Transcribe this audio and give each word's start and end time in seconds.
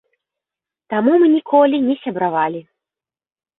Таму 0.93 1.11
мы 1.25 1.29
ніколі 1.35 1.83
не 1.87 1.95
сябравалі. 2.07 2.65